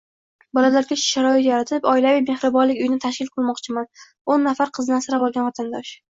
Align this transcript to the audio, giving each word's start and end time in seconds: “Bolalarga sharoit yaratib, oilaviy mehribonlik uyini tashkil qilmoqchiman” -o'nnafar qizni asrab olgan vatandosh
“Bolalarga 0.57 0.95
sharoit 1.01 1.45
yaratib, 1.47 1.85
oilaviy 1.91 2.23
mehribonlik 2.31 2.81
uyini 2.81 2.99
tashkil 3.05 3.31
qilmoqchiman” 3.37 3.87
-o'nnafar 4.01 4.75
qizni 4.81 4.99
asrab 5.03 5.29
olgan 5.31 5.49
vatandosh 5.53 5.97